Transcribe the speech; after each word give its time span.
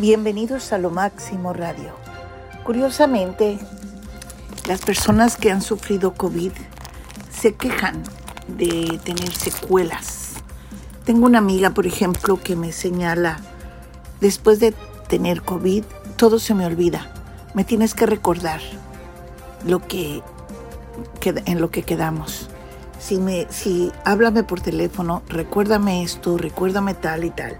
Bienvenidos 0.00 0.72
a 0.72 0.78
Lo 0.78 0.88
Máximo 0.88 1.52
Radio. 1.52 1.92
Curiosamente, 2.64 3.58
las 4.66 4.80
personas 4.80 5.36
que 5.36 5.50
han 5.52 5.60
sufrido 5.60 6.14
COVID 6.14 6.52
se 7.30 7.52
quejan 7.52 8.02
de 8.48 8.98
tener 9.04 9.30
secuelas. 9.30 10.36
Tengo 11.04 11.26
una 11.26 11.36
amiga, 11.36 11.74
por 11.74 11.86
ejemplo, 11.86 12.40
que 12.42 12.56
me 12.56 12.72
señala, 12.72 13.40
después 14.22 14.58
de 14.58 14.72
tener 15.06 15.42
COVID, 15.42 15.84
todo 16.16 16.38
se 16.38 16.54
me 16.54 16.64
olvida. 16.64 17.12
Me 17.52 17.64
tienes 17.64 17.92
que 17.92 18.06
recordar 18.06 18.62
lo 19.66 19.86
que, 19.86 20.22
en 21.44 21.60
lo 21.60 21.70
que 21.70 21.82
quedamos. 21.82 22.48
Si, 22.98 23.18
me, 23.18 23.48
si 23.50 23.92
háblame 24.06 24.44
por 24.44 24.62
teléfono, 24.62 25.22
recuérdame 25.28 26.02
esto, 26.02 26.38
recuérdame 26.38 26.94
tal 26.94 27.24
y 27.24 27.30
tal. 27.30 27.58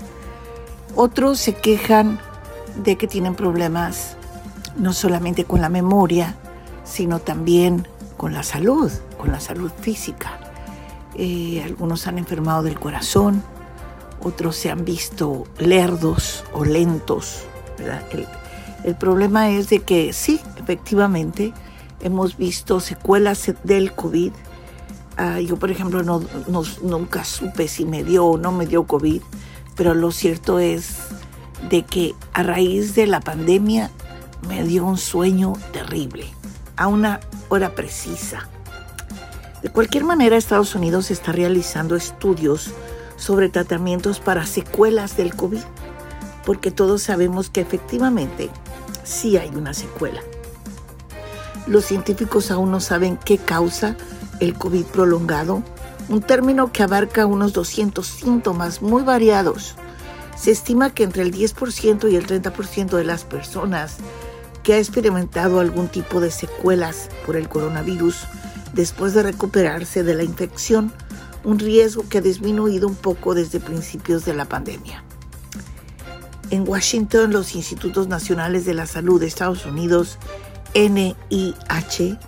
Otros 0.97 1.39
se 1.39 1.53
quejan 1.53 2.19
de 2.77 2.97
que 2.97 3.07
tienen 3.07 3.35
problemas 3.35 4.17
no 4.77 4.93
solamente 4.93 5.45
con 5.45 5.61
la 5.61 5.69
memoria, 5.69 6.37
sino 6.85 7.19
también 7.19 7.87
con 8.17 8.33
la 8.33 8.43
salud, 8.43 8.91
con 9.19 9.33
la 9.33 9.41
salud 9.41 9.71
física. 9.81 10.39
Eh, 11.15 11.63
algunos 11.65 12.07
han 12.07 12.19
enfermado 12.19 12.63
del 12.63 12.79
corazón, 12.79 13.43
otros 14.23 14.57
se 14.57 14.71
han 14.71 14.85
visto 14.85 15.45
lerdos 15.59 16.45
o 16.53 16.65
lentos. 16.65 17.45
El, 18.85 18.95
problema 18.97 19.51
es 19.51 19.71
de 19.71 19.81
que 19.81 20.13
sí, 20.13 20.41
efectivamente, 20.59 21.53
hemos 22.01 22.37
visto 22.37 22.81
secuelas 22.81 23.53
del 23.65 23.93
COVID. 23.93 24.33
Ah, 25.17 25.41
yo, 25.41 25.57
por 25.57 25.71
ejemplo, 25.71 26.03
no, 26.03 26.23
nunca 26.83 27.25
supe 27.25 27.69
si 27.69 27.85
me 27.85 28.05
dio 28.05 28.27
o 28.27 28.39
no 28.39 28.53
me 28.53 28.67
dio 28.67 28.85
COVID, 28.85 29.23
pero 29.77 29.95
lo 29.95 30.13
cierto 30.13 30.59
es 30.59 30.99
de 31.69 31.83
que 31.83 32.15
a 32.33 32.43
raíz 32.43 32.95
de 32.95 33.07
la 33.07 33.21
pandemia 33.21 33.91
me 34.49 34.65
dio 34.65 34.85
un 34.85 34.97
sueño 34.97 35.53
terrible, 35.73 36.27
a 36.77 36.87
una 36.87 37.21
hora 37.49 37.75
precisa. 37.75 38.49
De 39.63 39.69
cualquier 39.69 40.05
manera, 40.05 40.37
Estados 40.37 40.75
Unidos 40.75 41.11
está 41.11 41.33
realizando 41.33 41.97
estudios 41.97 42.71
sobre 43.17 43.51
tratamientos 43.51 44.19
para 44.21 44.47
secuelas 44.47 45.17
del 45.17 45.35
COVID, 45.35 45.61
porque 46.47 46.71
todos 46.71 47.03
sabemos 47.03 47.51
que 47.51 47.61
efectivamente 47.61 48.49
sí 49.05 49.37
hay 49.37 49.51
una 49.51 49.75
secuela. 49.75 50.23
Los 51.67 51.85
científicos 51.85 52.51
aún 52.51 52.71
no 52.71 52.81
saben 52.81 53.19
qué 53.19 53.37
causa 53.37 53.97
el 54.41 54.55
COVID 54.55 54.87
prolongado, 54.87 55.63
un 56.09 56.23
término 56.23 56.73
que 56.73 56.83
abarca 56.83 57.27
unos 57.27 57.53
200 57.53 58.07
síntomas 58.07 58.81
muy 58.81 59.03
variados 59.03 59.77
se 60.41 60.51
estima 60.51 60.89
que 60.89 61.03
entre 61.03 61.23
el 61.23 61.35
10% 61.35 62.11
y 62.11 62.17
el 62.17 62.27
30% 62.27 62.97
de 62.97 63.05
las 63.05 63.25
personas 63.25 63.99
que 64.63 64.73
ha 64.73 64.79
experimentado 64.79 65.61
algún 65.61 65.89
tipo 65.89 66.19
de 66.21 66.31
secuelas 66.31 67.11
por 67.27 67.37
el 67.37 67.49
coronavirus 67.49 68.25
después 68.73 69.13
de 69.13 69.23
recuperarse 69.23 70.03
de 70.03 70.15
la 70.15 70.23
infección, 70.23 70.93
un 71.45 71.59
riesgo 71.59 72.09
que 72.09 72.19
ha 72.19 72.21
disminuido 72.23 72.89
un 72.89 72.95
poco 72.95 73.35
desde 73.35 73.61
principios 73.61 74.25
de 74.25 74.33
la 74.33 74.47
pandemia. 74.47 75.05
En 76.51 76.67
Washington, 76.67 77.33
los 77.33 77.55
Institutos 77.55 78.09
Nacionales 78.09 78.65
de 78.65 78.75
la 78.75 78.87
Salud 78.87 79.21
de 79.21 79.27
Estados 79.27 79.67
Unidos, 79.67 80.19
NIH, 80.75 82.19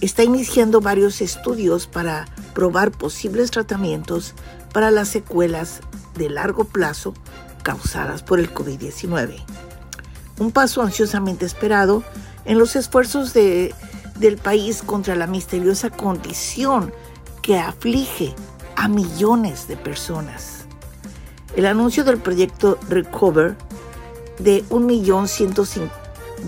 está 0.00 0.22
iniciando 0.22 0.80
varios 0.80 1.20
estudios 1.20 1.88
para 1.88 2.26
probar 2.54 2.92
posibles 2.92 3.50
tratamientos 3.50 4.34
para 4.72 4.92
las 4.92 5.08
secuelas 5.08 5.80
de 6.16 6.30
largo 6.30 6.64
plazo 6.64 7.12
causadas 7.66 8.22
por 8.22 8.38
el 8.38 8.54
COVID-19. 8.54 9.34
Un 10.38 10.52
paso 10.52 10.82
ansiosamente 10.82 11.44
esperado 11.44 12.04
en 12.44 12.60
los 12.60 12.76
esfuerzos 12.76 13.34
de, 13.34 13.74
del 14.20 14.36
país 14.36 14.84
contra 14.84 15.16
la 15.16 15.26
misteriosa 15.26 15.90
condición 15.90 16.92
que 17.42 17.58
aflige 17.58 18.36
a 18.76 18.86
millones 18.86 19.66
de 19.66 19.76
personas. 19.76 20.66
El 21.56 21.66
anuncio 21.66 22.04
del 22.04 22.18
proyecto 22.18 22.78
Recover 22.88 23.56
de 24.38 24.64
un 24.70 24.86
millón 24.86 25.26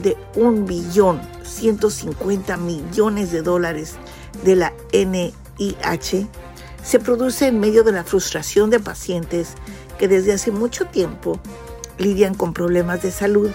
de 0.00 0.16
un 0.36 0.66
billón 0.66 1.20
150 1.42 2.56
millones 2.58 3.32
de 3.32 3.42
dólares 3.42 3.96
de 4.44 4.54
la 4.54 4.72
NIH 4.92 6.28
se 6.84 7.00
produce 7.00 7.48
en 7.48 7.58
medio 7.58 7.82
de 7.82 7.90
la 7.90 8.04
frustración 8.04 8.70
de 8.70 8.78
pacientes 8.78 9.54
que 9.98 10.08
desde 10.08 10.32
hace 10.32 10.50
mucho 10.50 10.86
tiempo 10.86 11.40
lidian 11.98 12.34
con 12.34 12.54
problemas 12.54 13.02
de 13.02 13.10
salud 13.10 13.50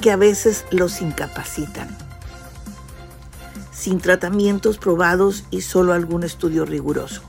que 0.00 0.10
a 0.10 0.16
veces 0.16 0.64
los 0.70 1.00
incapacitan. 1.00 1.88
Sin 3.72 4.00
tratamientos 4.00 4.78
probados 4.78 5.44
y 5.50 5.62
solo 5.62 5.92
algún 5.92 6.24
estudio 6.24 6.64
riguroso. 6.64 7.22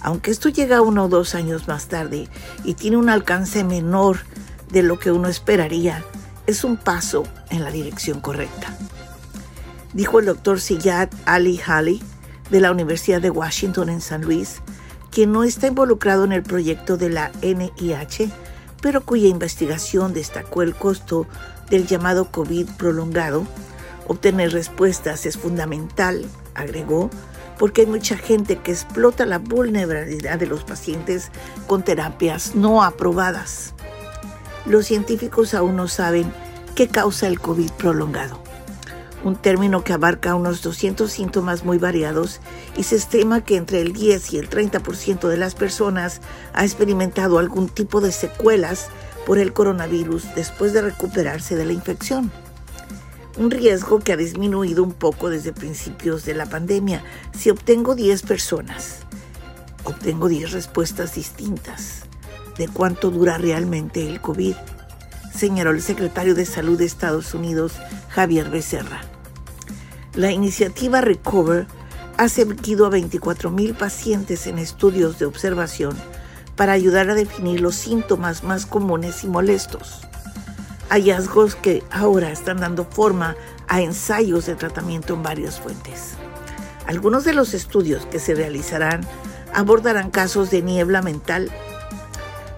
Aunque 0.00 0.30
esto 0.30 0.48
llega 0.48 0.82
uno 0.82 1.04
o 1.04 1.08
dos 1.08 1.34
años 1.34 1.68
más 1.68 1.86
tarde 1.86 2.28
y 2.64 2.74
tiene 2.74 2.96
un 2.96 3.08
alcance 3.08 3.64
menor 3.64 4.18
de 4.70 4.82
lo 4.82 4.98
que 4.98 5.12
uno 5.12 5.28
esperaría, 5.28 6.04
es 6.46 6.64
un 6.64 6.76
paso 6.76 7.24
en 7.50 7.64
la 7.64 7.70
dirección 7.70 8.20
correcta. 8.20 8.76
Dijo 9.92 10.20
el 10.20 10.26
doctor 10.26 10.60
Siyad 10.60 11.08
Ali 11.24 11.60
Hali 11.64 12.02
de 12.50 12.60
la 12.60 12.70
Universidad 12.70 13.20
de 13.20 13.30
Washington 13.30 13.88
en 13.88 14.00
San 14.00 14.22
Luis 14.22 14.60
quien 15.18 15.32
no 15.32 15.42
está 15.42 15.66
involucrado 15.66 16.22
en 16.22 16.30
el 16.30 16.44
proyecto 16.44 16.96
de 16.96 17.10
la 17.10 17.32
NIH, 17.42 18.30
pero 18.80 19.04
cuya 19.04 19.26
investigación 19.26 20.14
destacó 20.14 20.62
el 20.62 20.76
costo 20.76 21.26
del 21.70 21.88
llamado 21.88 22.30
COVID 22.30 22.68
prolongado. 22.76 23.44
Obtener 24.06 24.52
respuestas 24.52 25.26
es 25.26 25.36
fundamental, 25.36 26.24
agregó, 26.54 27.10
porque 27.58 27.80
hay 27.80 27.88
mucha 27.88 28.16
gente 28.16 28.58
que 28.58 28.70
explota 28.70 29.26
la 29.26 29.40
vulnerabilidad 29.40 30.38
de 30.38 30.46
los 30.46 30.62
pacientes 30.62 31.32
con 31.66 31.82
terapias 31.82 32.54
no 32.54 32.84
aprobadas. 32.84 33.74
Los 34.66 34.86
científicos 34.86 35.52
aún 35.52 35.74
no 35.74 35.88
saben 35.88 36.32
qué 36.76 36.86
causa 36.86 37.26
el 37.26 37.40
COVID 37.40 37.72
prolongado 37.72 38.47
un 39.24 39.36
término 39.36 39.82
que 39.82 39.92
abarca 39.92 40.34
unos 40.34 40.62
200 40.62 41.10
síntomas 41.10 41.64
muy 41.64 41.78
variados 41.78 42.40
y 42.76 42.84
se 42.84 42.96
estima 42.96 43.42
que 43.42 43.56
entre 43.56 43.80
el 43.80 43.92
10 43.92 44.32
y 44.32 44.38
el 44.38 44.48
30% 44.48 45.28
de 45.28 45.36
las 45.36 45.54
personas 45.54 46.20
ha 46.52 46.64
experimentado 46.64 47.38
algún 47.38 47.68
tipo 47.68 48.00
de 48.00 48.12
secuelas 48.12 48.88
por 49.26 49.38
el 49.38 49.52
coronavirus 49.52 50.34
después 50.34 50.72
de 50.72 50.82
recuperarse 50.82 51.56
de 51.56 51.64
la 51.64 51.72
infección. 51.72 52.30
Un 53.36 53.50
riesgo 53.50 54.00
que 54.00 54.12
ha 54.12 54.16
disminuido 54.16 54.82
un 54.82 54.92
poco 54.92 55.30
desde 55.30 55.52
principios 55.52 56.24
de 56.24 56.34
la 56.34 56.46
pandemia. 56.46 57.04
Si 57.36 57.50
obtengo 57.50 57.94
10 57.94 58.22
personas, 58.22 59.00
obtengo 59.84 60.28
10 60.28 60.52
respuestas 60.52 61.14
distintas 61.14 62.02
de 62.56 62.68
cuánto 62.68 63.10
dura 63.10 63.38
realmente 63.38 64.08
el 64.08 64.20
COVID, 64.20 64.56
señaló 65.38 65.70
el 65.70 65.80
secretario 65.80 66.34
de 66.34 66.44
Salud 66.44 66.76
de 66.76 66.84
Estados 66.84 67.32
Unidos, 67.32 67.74
Javier 68.10 68.50
Becerra. 68.50 69.00
La 70.14 70.32
iniciativa 70.32 71.00
Recover 71.00 71.66
ha 72.16 72.28
servido 72.28 72.86
a 72.86 72.90
24.000 72.90 73.76
pacientes 73.76 74.48
en 74.48 74.58
estudios 74.58 75.20
de 75.20 75.26
observación 75.26 75.96
para 76.56 76.72
ayudar 76.72 77.08
a 77.08 77.14
definir 77.14 77.60
los 77.60 77.76
síntomas 77.76 78.42
más 78.42 78.66
comunes 78.66 79.22
y 79.22 79.28
molestos. 79.28 80.00
Hallazgos 80.88 81.54
que 81.54 81.84
ahora 81.92 82.32
están 82.32 82.58
dando 82.58 82.84
forma 82.84 83.36
a 83.68 83.80
ensayos 83.80 84.46
de 84.46 84.56
tratamiento 84.56 85.14
en 85.14 85.22
varias 85.22 85.60
fuentes. 85.60 86.14
Algunos 86.86 87.22
de 87.22 87.34
los 87.34 87.54
estudios 87.54 88.06
que 88.06 88.18
se 88.18 88.34
realizarán 88.34 89.02
abordarán 89.54 90.10
casos 90.10 90.50
de 90.50 90.62
niebla 90.62 91.00
mental 91.00 91.52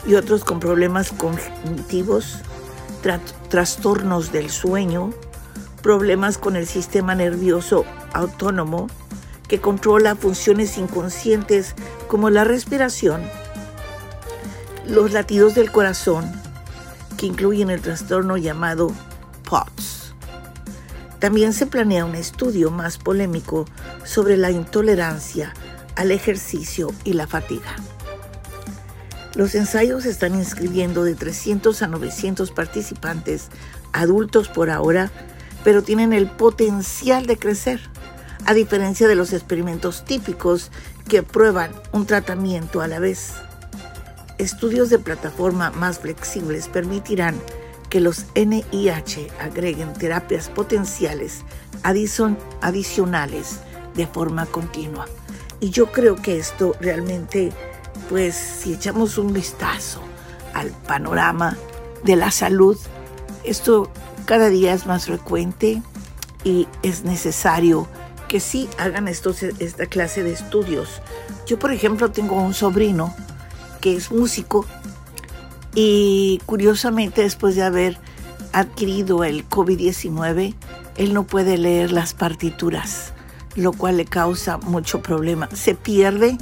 y 0.06 0.15
otros 0.15 0.44
con 0.44 0.61
problemas 0.61 1.12
cognitivos, 1.12 2.38
trastornos 3.00 4.32
del 4.32 4.50
sueño, 4.50 5.11
problemas 5.82 6.38
con 6.38 6.56
el 6.56 6.67
sistema 6.67 7.14
nervioso 7.14 7.85
autónomo 8.12 8.88
que 9.49 9.61
controla 9.61 10.14
funciones 10.14 10.79
inconscientes 10.79 11.75
como 12.08 12.31
la 12.31 12.44
respiración, 12.44 13.23
los 14.87 15.12
latidos 15.12 15.55
del 15.55 15.73
corazón, 15.73 16.31
que 17.17 17.26
incluyen 17.26 17.70
el 17.70 17.81
trastorno 17.81 18.37
llamado 18.37 18.93
POTS. 19.49 20.14
También 21.19 21.52
se 21.52 21.67
planea 21.67 22.05
un 22.05 22.14
estudio 22.14 22.70
más 22.70 22.97
polémico 22.97 23.67
sobre 24.05 24.37
la 24.37 24.50
intolerancia 24.50 25.52
al 25.97 26.12
ejercicio 26.12 26.93
y 27.05 27.12
la 27.12 27.26
fatiga. 27.26 27.76
Los 29.40 29.54
ensayos 29.54 30.04
están 30.04 30.34
inscribiendo 30.34 31.02
de 31.02 31.14
300 31.14 31.81
a 31.81 31.87
900 31.87 32.50
participantes 32.50 33.48
adultos 33.90 34.50
por 34.50 34.69
ahora 34.69 35.10
pero 35.64 35.82
tienen 35.82 36.12
el 36.12 36.26
potencial 36.26 37.25
de 37.25 37.38
crecer, 37.38 37.81
a 38.44 38.52
diferencia 38.52 39.08
de 39.08 39.14
los 39.14 39.32
experimentos 39.32 40.04
típicos 40.04 40.70
que 41.08 41.22
prueban 41.22 41.72
un 41.92 42.04
tratamiento 42.04 42.82
a 42.82 42.87
la 42.87 42.98
vez. 42.98 43.32
Estudios 44.37 44.90
de 44.90 44.98
plataforma 44.98 45.70
más 45.70 46.00
flexibles 46.00 46.69
permitirán 46.69 47.40
que 47.88 48.00
los 48.00 48.26
NIH 48.34 49.28
agreguen 49.40 49.94
terapias 49.94 50.50
potenciales 50.50 51.44
adicionales 52.60 53.60
de 53.94 54.06
forma 54.06 54.44
continua. 54.44 55.06
Y 55.60 55.70
yo 55.70 55.92
creo 55.92 56.16
que 56.16 56.37
esto 56.37 56.76
realmente, 56.78 57.54
pues 58.11 58.35
si 58.35 58.75
echamos 58.75 59.19
un 59.19 59.33
vistazo 59.33 60.03
al 60.53 60.71
panorama 60.73 61.57
de 62.03 62.17
la 62.17 62.33
salud, 62.33 62.77
esto 63.45 63.89
cada 64.25 64.49
día 64.49 64.75
es 64.75 64.85
más 64.85 65.07
frecuente 65.07 65.81
y 66.43 66.67
es 66.83 67.05
necesario 67.05 67.87
que 68.27 68.41
sí 68.41 68.69
hagan 68.79 69.07
estos, 69.07 69.45
esta 69.45 69.87
clase 69.87 70.25
de 70.25 70.33
estudios. 70.33 71.01
Yo, 71.47 71.61
por 71.61 71.73
ejemplo, 71.73 72.11
tengo 72.11 72.35
un 72.35 72.53
sobrino 72.53 73.15
que 73.81 73.95
es 73.95 74.11
músico 74.11 74.67
y 75.77 76.41
curiosamente 76.47 77.23
después 77.23 77.55
de 77.55 77.62
haber 77.62 77.97
adquirido 78.53 79.23
el 79.23 79.49
COVID-19, 79.49 80.57
él 80.97 81.15
no 81.15 81.29
puede 81.29 81.59
leer 81.59 81.93
las 81.93 82.15
partituras, 82.15 83.12
lo 83.55 83.73
cual 83.73 83.99
le 83.99 84.05
causa 84.05 84.59
mucho 84.59 85.01
problema. 85.01 85.49
Se 85.53 85.77
pierde, 85.77 86.39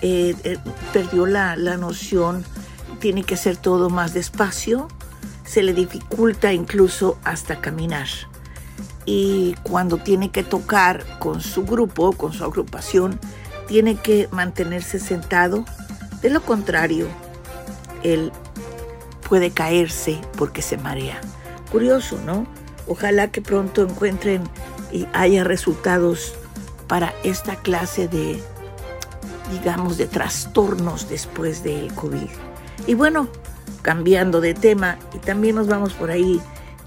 eh, 0.00 0.34
eh, 0.44 0.58
perdió 0.92 1.26
la, 1.26 1.56
la 1.56 1.76
noción, 1.76 2.44
tiene 3.00 3.24
que 3.24 3.34
hacer 3.34 3.56
todo 3.56 3.90
más 3.90 4.14
despacio, 4.14 4.88
se 5.44 5.62
le 5.62 5.72
dificulta 5.72 6.52
incluso 6.52 7.18
hasta 7.24 7.60
caminar. 7.60 8.08
Y 9.06 9.54
cuando 9.62 9.98
tiene 9.98 10.30
que 10.30 10.42
tocar 10.42 11.04
con 11.18 11.40
su 11.40 11.64
grupo, 11.64 12.12
con 12.12 12.32
su 12.32 12.44
agrupación, 12.44 13.18
tiene 13.66 13.96
que 13.96 14.28
mantenerse 14.30 14.98
sentado. 14.98 15.64
De 16.22 16.30
lo 16.30 16.40
contrario, 16.42 17.08
él 18.02 18.32
puede 19.28 19.50
caerse 19.50 20.20
porque 20.36 20.62
se 20.62 20.76
marea. 20.78 21.20
Curioso, 21.70 22.18
¿no? 22.24 22.46
Ojalá 22.86 23.28
que 23.30 23.42
pronto 23.42 23.82
encuentren 23.82 24.42
y 24.92 25.06
haya 25.12 25.44
resultados 25.44 26.34
para 26.86 27.14
esta 27.24 27.56
clase 27.56 28.08
de, 28.08 28.42
digamos, 29.58 29.96
de 29.96 30.06
trastornos 30.06 31.08
después 31.08 31.62
del 31.62 31.92
COVID. 31.94 32.28
Y 32.86 32.94
bueno, 32.94 33.28
cambiando 33.82 34.40
de 34.40 34.54
tema, 34.54 34.98
y 35.14 35.18
también 35.18 35.56
nos 35.56 35.66
vamos 35.66 35.92
por 35.94 36.10
ahí, 36.10 36.40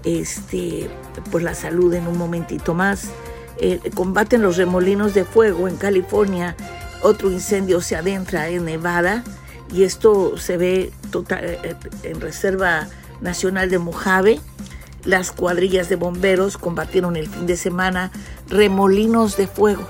este, 0.04 0.88
por 1.30 1.42
la 1.42 1.54
salud 1.54 1.92
en 1.94 2.06
un 2.06 2.16
momentito 2.16 2.74
más. 2.74 3.08
Combaten 3.94 4.42
los 4.42 4.56
remolinos 4.56 5.14
de 5.14 5.24
fuego 5.24 5.66
en 5.66 5.76
California. 5.76 6.56
Otro 7.02 7.30
incendio 7.30 7.80
se 7.80 7.96
adentra 7.96 8.48
en 8.48 8.64
Nevada 8.64 9.24
y 9.72 9.82
esto 9.82 10.36
se 10.36 10.56
ve 10.56 10.92
total, 11.10 11.40
eh, 11.42 11.76
en 12.04 12.20
Reserva 12.20 12.88
Nacional 13.20 13.70
de 13.70 13.78
Mojave 13.78 14.40
las 15.04 15.30
cuadrillas 15.32 15.88
de 15.88 15.96
bomberos 15.96 16.58
combatieron 16.58 17.16
el 17.16 17.28
fin 17.28 17.46
de 17.46 17.56
semana 17.56 18.10
remolinos 18.48 19.36
de 19.36 19.46
fuego 19.46 19.86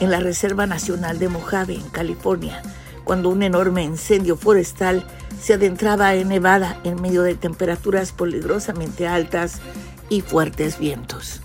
en 0.00 0.10
la 0.10 0.20
Reserva 0.20 0.66
Nacional 0.66 1.18
de 1.18 1.28
Mojave, 1.28 1.74
en 1.74 1.88
California, 1.90 2.62
cuando 3.04 3.28
un 3.28 3.42
enorme 3.42 3.82
incendio 3.82 4.36
forestal 4.36 5.04
se 5.40 5.54
adentraba 5.54 6.14
en 6.14 6.28
Nevada 6.28 6.78
en 6.84 7.00
medio 7.00 7.22
de 7.22 7.34
temperaturas 7.34 8.12
peligrosamente 8.12 9.06
altas 9.06 9.60
y 10.08 10.22
fuertes 10.22 10.78
vientos. 10.78 11.40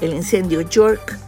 El 0.00 0.14
incendio 0.14 0.60
York 0.62 1.18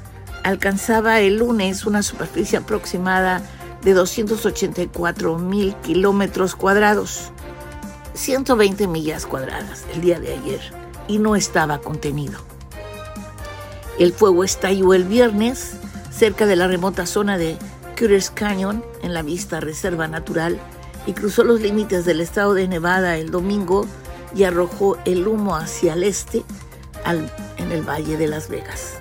alcanzaba 0.44 1.20
el 1.20 1.38
lunes 1.38 1.86
una 1.86 2.02
superficie 2.02 2.58
aproximada 2.58 3.42
de 3.82 3.94
284 3.94 5.38
mil 5.38 5.74
kilómetros 5.76 6.54
cuadrados 6.54 7.32
120 8.14 8.86
millas 8.88 9.26
cuadradas 9.26 9.84
el 9.94 10.00
día 10.00 10.20
de 10.20 10.34
ayer 10.34 10.60
y 11.08 11.18
no 11.18 11.36
estaba 11.36 11.78
contenido. 11.78 12.40
El 13.98 14.12
fuego 14.12 14.44
estalló 14.44 14.94
el 14.94 15.04
viernes 15.04 15.76
cerca 16.22 16.46
de 16.46 16.54
la 16.54 16.68
remota 16.68 17.04
zona 17.04 17.36
de 17.36 17.56
Curtis 17.98 18.30
Canyon 18.30 18.84
en 19.02 19.12
la 19.12 19.22
vista 19.22 19.58
reserva 19.58 20.06
natural 20.06 20.56
y 21.04 21.14
cruzó 21.14 21.42
los 21.42 21.60
límites 21.60 22.04
del 22.04 22.20
estado 22.20 22.54
de 22.54 22.68
Nevada 22.68 23.16
el 23.16 23.32
domingo 23.32 23.88
y 24.32 24.44
arrojó 24.44 24.96
el 25.04 25.26
humo 25.26 25.56
hacia 25.56 25.94
el 25.94 26.04
este 26.04 26.44
en 27.56 27.72
el 27.72 27.82
valle 27.82 28.16
de 28.16 28.28
Las 28.28 28.48
Vegas. 28.48 29.00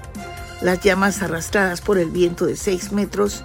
Las 0.62 0.80
llamas 0.80 1.22
arrastradas 1.22 1.80
por 1.80 2.00
el 2.00 2.10
viento 2.10 2.48
de 2.48 2.56
6 2.56 2.92
metros 2.92 3.44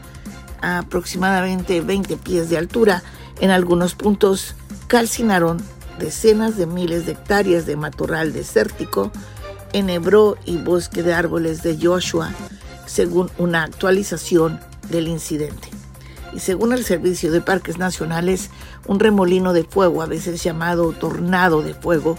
aproximadamente 0.62 1.82
20 1.82 2.16
pies 2.16 2.48
de 2.48 2.56
altura 2.56 3.02
en 3.42 3.50
algunos 3.50 3.94
puntos 3.94 4.54
calcinaron 4.86 5.62
decenas 5.98 6.56
de 6.56 6.64
miles 6.64 7.04
de 7.04 7.12
hectáreas 7.12 7.66
de 7.66 7.76
matorral 7.76 8.32
desértico 8.32 9.12
en 9.74 9.90
Hebró 9.90 10.38
y 10.46 10.56
bosque 10.56 11.02
de 11.02 11.12
árboles 11.12 11.62
de 11.62 11.76
Joshua, 11.78 12.32
según 12.86 13.30
una 13.38 13.64
actualización 13.64 14.60
del 14.88 15.08
incidente. 15.08 15.68
Y 16.32 16.40
según 16.40 16.72
el 16.72 16.84
Servicio 16.84 17.30
de 17.32 17.40
Parques 17.40 17.78
Nacionales, 17.78 18.50
un 18.86 19.00
remolino 19.00 19.52
de 19.52 19.64
fuego, 19.64 20.02
a 20.02 20.06
veces 20.06 20.42
llamado 20.42 20.92
tornado 20.92 21.62
de 21.62 21.74
fuego, 21.74 22.16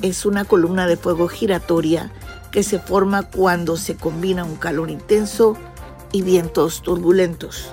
es 0.00 0.26
una 0.26 0.44
columna 0.44 0.86
de 0.86 0.96
fuego 0.96 1.28
giratoria 1.28 2.12
que 2.50 2.62
se 2.62 2.78
forma 2.78 3.22
cuando 3.22 3.76
se 3.76 3.96
combina 3.96 4.44
un 4.44 4.56
calor 4.56 4.90
intenso 4.90 5.56
y 6.12 6.22
vientos 6.22 6.82
turbulentos. 6.82 7.72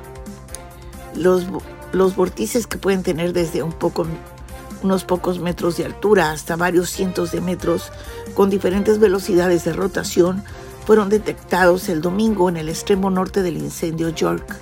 Los 1.15 1.45
los 1.91 2.15
vórtices 2.15 2.67
que 2.67 2.77
pueden 2.77 3.03
tener 3.03 3.33
desde 3.33 3.63
unos 3.63 5.03
pocos 5.03 5.39
metros 5.39 5.77
de 5.77 5.85
altura 5.85 6.31
hasta 6.31 6.55
varios 6.55 6.89
cientos 6.89 7.31
de 7.31 7.41
metros 7.41 7.91
con 8.35 8.49
diferentes 8.49 8.99
velocidades 8.99 9.65
de 9.65 9.73
rotación 9.73 10.43
fueron 10.89 11.09
detectados 11.09 11.87
el 11.87 12.01
domingo 12.01 12.49
en 12.49 12.57
el 12.57 12.67
extremo 12.67 13.11
norte 13.11 13.43
del 13.43 13.57
incendio 13.57 14.09
York. 14.09 14.55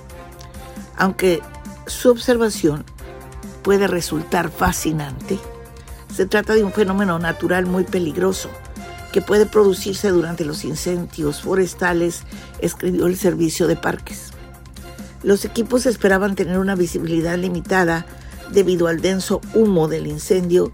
Aunque 0.98 1.40
su 1.86 2.10
observación 2.10 2.84
puede 3.62 3.86
resultar 3.86 4.50
fascinante, 4.50 5.38
se 6.14 6.26
trata 6.26 6.52
de 6.52 6.64
un 6.64 6.72
fenómeno 6.74 7.18
natural 7.18 7.64
muy 7.64 7.84
peligroso 7.84 8.50
que 9.10 9.22
puede 9.22 9.46
producirse 9.46 10.10
durante 10.10 10.44
los 10.44 10.66
incendios 10.66 11.40
forestales, 11.40 12.24
escribió 12.58 13.06
el 13.06 13.16
Servicio 13.16 13.66
de 13.66 13.76
Parques. 13.76 14.34
Los 15.22 15.46
equipos 15.46 15.86
esperaban 15.86 16.34
tener 16.34 16.58
una 16.58 16.74
visibilidad 16.74 17.38
limitada 17.38 18.04
debido 18.52 18.88
al 18.88 19.00
denso 19.00 19.40
humo 19.54 19.88
del 19.88 20.06
incendio 20.06 20.72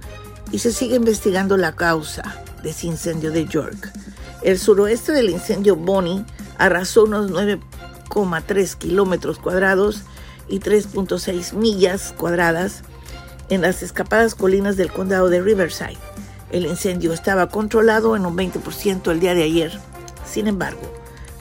y 0.50 0.58
se 0.58 0.73
sigue 0.73 0.96
investigando 0.96 1.56
la 1.56 1.76
causa 1.76 2.42
de 2.64 2.70
ese 2.70 2.88
incendio 2.88 3.30
de 3.30 3.46
York. 3.46 3.92
El 4.44 4.58
suroeste 4.58 5.12
del 5.12 5.30
incendio 5.30 5.74
Bonnie 5.74 6.24
arrasó 6.58 7.04
unos 7.04 7.30
9,3 7.30 8.76
kilómetros 8.76 9.38
cuadrados 9.38 10.02
y 10.48 10.60
3.6 10.60 11.54
millas 11.54 12.14
cuadradas 12.16 12.82
en 13.48 13.62
las 13.62 13.82
escapadas 13.82 14.34
colinas 14.34 14.76
del 14.76 14.92
condado 14.92 15.30
de 15.30 15.40
Riverside. 15.40 15.96
El 16.52 16.66
incendio 16.66 17.14
estaba 17.14 17.48
controlado 17.48 18.16
en 18.16 18.26
un 18.26 18.36
20% 18.36 19.10
el 19.10 19.18
día 19.18 19.34
de 19.34 19.44
ayer. 19.44 19.80
Sin 20.26 20.46
embargo, 20.46 20.92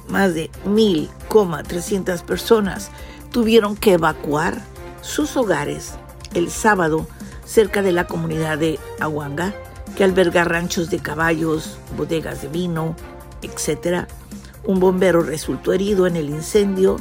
más 0.08 0.34
de 0.34 0.50
1.300 0.66 2.24
personas 2.24 2.90
tuvieron 3.32 3.76
que 3.76 3.94
evacuar 3.94 4.62
sus 5.02 5.36
hogares 5.36 5.96
el 6.34 6.50
sábado 6.50 7.06
cerca 7.46 7.82
de 7.82 7.92
la 7.92 8.08
comunidad 8.08 8.58
de 8.58 8.80
Aguanga, 9.02 9.54
que 9.96 10.04
alberga 10.04 10.44
ranchos 10.44 10.90
de 10.90 11.00
caballos, 11.00 11.78
bodegas 11.98 12.42
de 12.42 12.48
vino, 12.48 12.96
etc. 13.42 14.08
Un 14.64 14.80
bombero 14.80 15.22
resultó 15.22 15.74
herido 15.74 16.08
en 16.08 16.16
el 16.16 16.30
incendio 16.30 16.98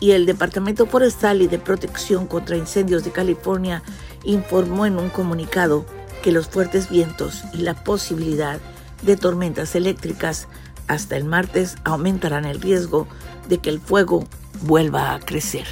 y 0.00 0.12
el 0.12 0.26
Departamento 0.26 0.86
Forestal 0.86 1.42
y 1.42 1.48
de 1.48 1.58
Protección 1.58 2.26
contra 2.26 2.56
Incendios 2.56 3.04
de 3.04 3.10
California 3.10 3.82
informó 4.24 4.86
en 4.86 4.98
un 4.98 5.08
comunicado 5.08 5.84
que 6.22 6.32
los 6.32 6.48
fuertes 6.48 6.88
vientos 6.88 7.42
y 7.52 7.58
la 7.58 7.74
posibilidad 7.74 8.60
de 9.02 9.16
tormentas 9.16 9.74
eléctricas 9.74 10.48
hasta 10.86 11.16
el 11.16 11.24
martes 11.24 11.76
aumentarán 11.84 12.44
el 12.44 12.60
riesgo 12.60 13.06
de 13.48 13.58
que 13.58 13.70
el 13.70 13.80
fuego 13.80 14.26
vuelva 14.62 15.14
a 15.14 15.20
crecer. 15.20 15.66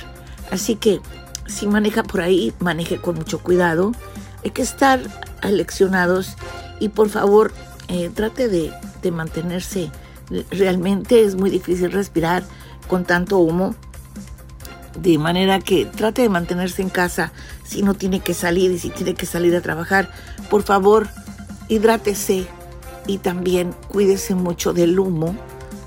Así 0.50 0.76
que 0.76 1.00
si 1.46 1.66
maneja 1.66 2.02
por 2.02 2.20
ahí, 2.20 2.52
maneje 2.61 2.99
con 2.99 3.16
mucho 3.16 3.38
cuidado. 3.40 3.92
Hay 4.44 4.50
que 4.50 4.62
estar 4.62 5.00
aleccionados 5.42 6.37
y 6.80 6.88
por 6.90 7.09
favor 7.09 7.52
eh, 7.88 8.11
trate 8.14 8.49
de, 8.49 8.73
de 9.02 9.11
mantenerse. 9.11 9.90
Realmente 10.50 11.23
es 11.23 11.37
muy 11.37 11.50
difícil 11.50 11.92
respirar 11.92 12.45
con 12.88 13.04
tanto 13.04 13.38
humo. 13.38 13.75
De 15.00 15.18
manera 15.18 15.61
que 15.61 15.85
trate 15.85 16.23
de 16.23 16.28
mantenerse 16.28 16.80
en 16.80 16.88
casa 16.88 17.33
si 17.64 17.83
no 17.83 17.95
tiene 17.95 18.21
que 18.21 18.33
salir 18.33 18.71
y 18.71 18.78
si 18.78 18.90
tiene 18.90 19.14
que 19.14 19.26
salir 19.26 19.54
a 19.54 19.61
trabajar. 19.61 20.11
Por 20.49 20.62
favor, 20.62 21.09
hidrátese, 21.68 22.49
y 23.06 23.18
también 23.18 23.75
cuídese 23.88 24.35
mucho 24.35 24.73
del 24.73 24.99
humo 24.99 25.37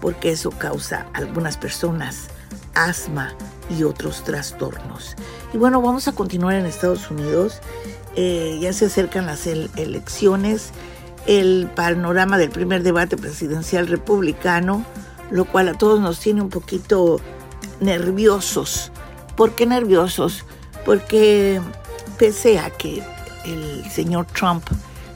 porque 0.01 0.31
eso 0.31 0.51
causa 0.51 1.08
algunas 1.13 1.58
personas 1.58 2.27
asma 2.74 3.34
y 3.77 3.84
otros 3.84 4.24
trastornos. 4.24 5.15
Y 5.53 5.58
bueno, 5.58 5.81
vamos 5.81 6.08
a 6.08 6.13
continuar 6.13 6.55
en 6.55 6.65
Estados 6.65 7.12
Unidos. 7.12 7.60
Eh, 8.21 8.57
ya 8.59 8.73
se 8.73 8.88
acercan 8.88 9.27
las 9.27 9.47
elecciones, 9.47 10.71
el 11.25 11.69
panorama 11.73 12.38
del 12.38 12.49
primer 12.49 12.83
debate 12.83 13.15
presidencial 13.15 13.88
republicano, 13.88 14.85
lo 15.31 15.45
cual 15.45 15.69
a 15.69 15.73
todos 15.73 16.01
nos 16.01 16.19
tiene 16.19 16.41
un 16.41 16.49
poquito 16.49 17.21
nerviosos. 17.79 18.91
¿Por 19.38 19.51
qué 19.51 19.65
nerviosos? 19.65 20.43
Porque 20.83 21.61
pese 22.17 22.59
a 22.59 22.71
que 22.71 23.01
el 23.45 23.89
señor 23.89 24.25
Trump 24.25 24.65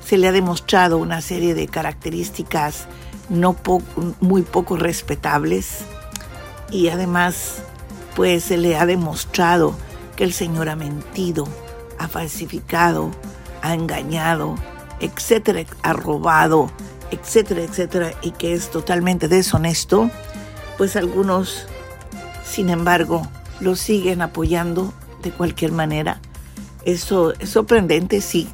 se 0.05 0.17
le 0.17 0.29
ha 0.29 0.31
demostrado 0.31 0.97
una 0.97 1.19
serie 1.19 1.55
de 1.55 1.67
características 1.67 2.85
no 3.27 3.57
muy 4.21 4.43
poco 4.43 4.77
respetables 4.77 5.79
y 6.71 6.87
además 6.87 7.63
pues 8.15 8.45
se 8.45 8.55
le 8.55 8.77
ha 8.77 8.85
demostrado 8.85 9.75
que 10.15 10.23
el 10.23 10.31
Señor 10.31 10.69
ha 10.69 10.77
mentido, 10.77 11.49
ha 11.99 12.07
falsificado, 12.07 13.11
ha 13.61 13.73
engañado, 13.73 14.55
etcétera, 14.99 15.63
ha 15.81 15.93
robado, 15.93 16.71
etcétera, 17.11 17.63
etcétera, 17.63 18.13
y 18.21 18.31
que 18.31 18.53
es 18.53 18.71
totalmente 18.71 19.27
deshonesto, 19.27 20.09
pues 20.77 20.95
algunos, 20.95 21.65
sin 22.45 22.69
embargo, 22.69 23.27
lo 23.59 23.75
siguen 23.75 24.21
apoyando 24.21 24.93
de 25.21 25.31
cualquier 25.31 25.71
manera. 25.71 26.19
Eso 26.85 27.33
es 27.39 27.49
sorprendente, 27.49 28.21
sí. 28.21 28.49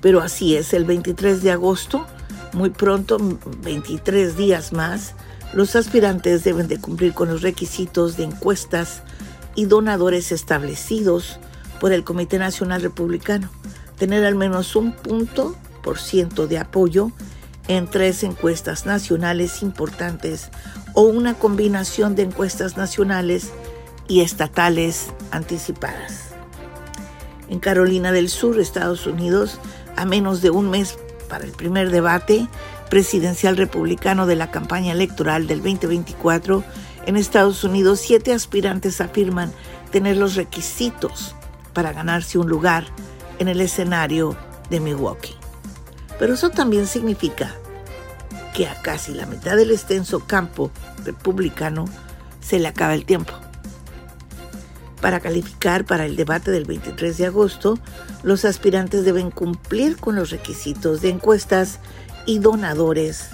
Pero 0.00 0.20
así 0.20 0.56
es, 0.56 0.72
el 0.74 0.84
23 0.84 1.42
de 1.42 1.52
agosto, 1.52 2.06
muy 2.52 2.70
pronto, 2.70 3.18
23 3.62 4.36
días 4.36 4.72
más, 4.72 5.14
los 5.52 5.76
aspirantes 5.76 6.44
deben 6.44 6.68
de 6.68 6.80
cumplir 6.80 7.14
con 7.14 7.28
los 7.28 7.42
requisitos 7.42 8.16
de 8.16 8.24
encuestas 8.24 9.02
y 9.54 9.66
donadores 9.66 10.32
establecidos 10.32 11.38
por 11.80 11.92
el 11.92 12.04
Comité 12.04 12.38
Nacional 12.38 12.82
Republicano, 12.82 13.50
tener 13.98 14.24
al 14.24 14.34
menos 14.34 14.76
un 14.76 14.92
punto 14.92 15.56
por 15.82 15.98
ciento 15.98 16.46
de 16.46 16.58
apoyo 16.58 17.10
en 17.68 17.86
tres 17.88 18.22
encuestas 18.24 18.86
nacionales 18.86 19.62
importantes 19.62 20.50
o 20.94 21.02
una 21.02 21.34
combinación 21.34 22.14
de 22.14 22.22
encuestas 22.22 22.76
nacionales 22.76 23.50
y 24.08 24.20
estatales 24.20 25.06
anticipadas. 25.30 26.30
En 27.48 27.58
Carolina 27.58 28.12
del 28.12 28.28
Sur, 28.28 28.58
Estados 28.58 29.06
Unidos, 29.06 29.60
a 29.96 30.04
menos 30.04 30.42
de 30.42 30.50
un 30.50 30.70
mes 30.70 30.98
para 31.28 31.44
el 31.44 31.52
primer 31.52 31.90
debate, 31.90 32.48
presidencial 32.90 33.56
republicano 33.56 34.26
de 34.26 34.36
la 34.36 34.50
campaña 34.50 34.92
electoral 34.92 35.46
del 35.46 35.62
2024, 35.62 36.64
en 37.06 37.16
Estados 37.16 37.64
Unidos 37.64 38.00
siete 38.00 38.32
aspirantes 38.32 39.00
afirman 39.00 39.52
tener 39.90 40.16
los 40.16 40.34
requisitos 40.34 41.34
para 41.72 41.92
ganarse 41.92 42.38
un 42.38 42.48
lugar 42.48 42.86
en 43.38 43.48
el 43.48 43.60
escenario 43.60 44.36
de 44.70 44.80
Milwaukee. 44.80 45.34
Pero 46.18 46.34
eso 46.34 46.50
también 46.50 46.86
significa 46.86 47.54
que 48.54 48.68
a 48.68 48.80
casi 48.80 49.12
la 49.12 49.26
mitad 49.26 49.56
del 49.56 49.72
extenso 49.72 50.20
campo 50.20 50.70
republicano 51.04 51.86
se 52.40 52.58
le 52.58 52.68
acaba 52.68 52.94
el 52.94 53.04
tiempo. 53.04 53.32
Para 55.00 55.20
calificar 55.20 55.84
para 55.84 56.06
el 56.06 56.16
debate 56.16 56.50
del 56.50 56.64
23 56.64 57.18
de 57.18 57.26
agosto, 57.26 57.78
los 58.22 58.44
aspirantes 58.44 59.04
deben 59.04 59.30
cumplir 59.30 59.98
con 59.98 60.14
los 60.14 60.30
requisitos 60.30 61.02
de 61.02 61.10
encuestas 61.10 61.78
y 62.24 62.38
donadores 62.38 63.28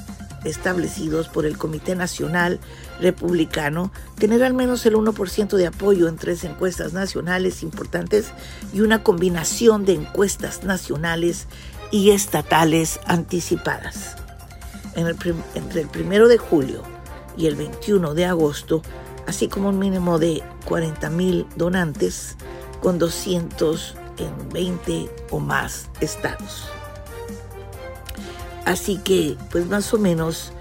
establecidos 0.45 1.29
por 1.29 1.47
el 1.47 1.59
Comité 1.59 1.95
Nacional 1.95 2.61
Republicano, 3.01 3.93
tener 4.17 4.43
al 4.43 4.55
menos 4.55 4.85
el 4.87 4.95
1% 4.95 5.57
de 5.57 5.67
apoyo 5.67 6.09
en 6.09 6.17
tres 6.17 6.45
encuestas 6.45 6.93
nacionales 6.93 7.63
importantes 7.63 8.33
y 8.73 8.81
una 8.81 9.03
combinación 9.03 9.85
de 9.85 9.95
encuestas 9.95 10.65
nacionales 10.65 11.47
y 11.91 12.11
estatales 12.11 13.01
anticipadas. 13.07 14.17
entre 14.95 15.81
el 15.81 15.89
1 15.95 16.29
de 16.29 16.39
julio 16.39 16.83
y 17.37 17.47
el 17.47 17.57
21 17.57 18.15
de 18.15 18.27
agosto, 18.27 18.83
así 19.27 19.49
como 19.49 19.69
un 19.69 19.79
mínimo 19.79 20.19
de 20.19 20.43
40 20.67 21.11
mil 21.11 21.47
donantes 21.57 22.37
con 22.83 22.99
200 22.99 23.95
en 24.19 24.49
20 24.51 25.11
o 25.31 25.39
más 25.39 25.89
estados. 26.01 26.80
Así 28.65 28.99
que, 28.99 29.37
pues 29.51 29.67
más 29.67 29.93
o 29.95 29.99
menos, 29.99 30.53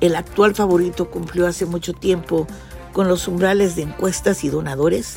el 0.00 0.16
actual 0.16 0.54
favorito 0.54 1.10
cumplió 1.10 1.46
hace 1.46 1.66
mucho 1.66 1.92
tiempo 1.92 2.46
con 2.92 3.08
los 3.08 3.28
umbrales 3.28 3.76
de 3.76 3.82
encuestas 3.82 4.44
y 4.44 4.48
donadores, 4.48 5.16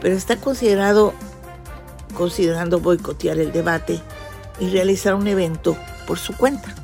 pero 0.00 0.14
está 0.14 0.36
considerado 0.36 1.14
considerando 2.14 2.80
boicotear 2.80 3.38
el 3.38 3.52
debate 3.52 4.00
y 4.58 4.68
realizar 4.70 5.14
un 5.14 5.26
evento 5.26 5.76
por 6.06 6.18
su 6.18 6.36
cuenta. 6.36 6.74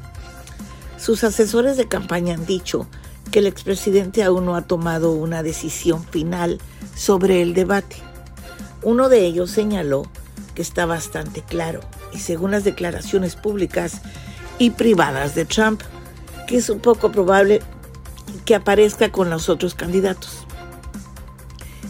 Sus 0.99 1.25
asesores 1.25 1.77
de 1.77 1.89
campaña 1.89 2.35
han 2.35 2.47
dicho 2.47 2.87
que 3.31 3.41
el 3.41 3.47
expresidente 3.47 4.23
aún 4.23 4.45
no 4.45 4.55
ha 4.55 4.63
tomado 4.63 5.13
una 5.13 5.43
decisión 5.43 6.05
final 6.05 6.61
sobre 6.95 7.43
el 7.43 7.55
debate. 7.55 7.97
Uno 8.83 9.09
de 9.09 9.25
ellos 9.25 9.51
señaló 9.51 10.05
que 10.55 10.63
está 10.63 10.87
bastante 10.87 11.43
claro 11.43 11.81
y 12.13 12.19
según 12.19 12.51
las 12.51 12.65
declaraciones 12.65 13.37
públicas 13.37 14.03
y 14.59 14.71
privadas 14.71 15.35
de 15.35 15.45
Trump, 15.45 15.83
que 16.47 16.57
es 16.57 16.69
un 16.69 16.81
poco 16.81 17.13
probable 17.13 17.61
que 18.45 18.55
aparezca 18.55 19.11
con 19.11 19.31
los 19.31 19.49
otros 19.49 19.75
candidatos. 19.75 20.47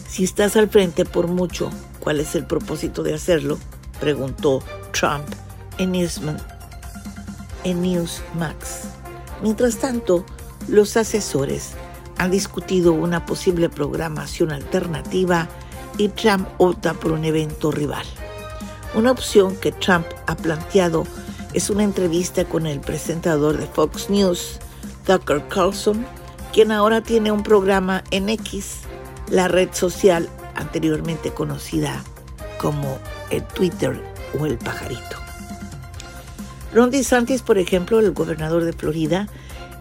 Si 0.07 0.23
estás 0.23 0.55
al 0.55 0.69
frente 0.69 1.05
por 1.05 1.27
mucho, 1.27 1.71
¿cuál 1.99 2.19
es 2.19 2.35
el 2.35 2.45
propósito 2.45 3.01
de 3.01 3.15
hacerlo? 3.15 3.57
Preguntó 3.99 4.61
Trump 4.91 5.25
en, 5.77 5.95
en 7.63 7.81
Newsmax. 7.81 8.81
Mientras 9.41 9.77
tanto, 9.77 10.25
los 10.67 10.95
asesores 10.97 11.71
han 12.17 12.31
discutido 12.31 12.93
una 12.93 13.25
posible 13.25 13.69
programación 13.69 14.51
alternativa 14.51 15.49
y 15.97 16.09
Trump 16.09 16.47
opta 16.57 16.93
por 16.93 17.11
un 17.11 17.25
evento 17.25 17.71
rival. 17.71 18.05
Una 18.95 19.11
opción 19.11 19.55
que 19.55 19.71
Trump 19.71 20.05
ha 20.27 20.35
planteado 20.35 21.05
es 21.53 21.69
una 21.69 21.83
entrevista 21.83 22.45
con 22.45 22.65
el 22.65 22.79
presentador 22.79 23.57
de 23.57 23.67
Fox 23.67 24.09
News, 24.09 24.59
Tucker 25.05 25.47
Carlson, 25.47 26.05
quien 26.51 26.71
ahora 26.71 27.01
tiene 27.01 27.31
un 27.31 27.43
programa 27.43 28.03
en 28.11 28.29
X, 28.29 28.79
la 29.29 29.47
red 29.47 29.69
social 29.71 30.29
anteriormente 30.55 31.31
conocida 31.31 32.03
como 32.57 32.97
el 33.29 33.43
Twitter 33.43 34.01
o 34.39 34.45
el 34.45 34.57
pajarito. 34.57 35.17
Ron 36.73 36.89
DeSantis, 36.89 37.43
por 37.43 37.57
ejemplo, 37.57 37.99
el 37.99 38.13
gobernador 38.13 38.63
de 38.63 38.73
Florida, 38.73 39.27